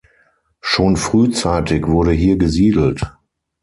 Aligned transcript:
Schon 0.61 0.97
frühzeitig 0.97 1.85
wurde 1.85 2.11
hier 2.11 2.35
gesiedelt. 2.35 3.05